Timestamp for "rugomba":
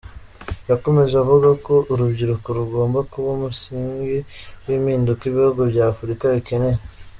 2.57-2.99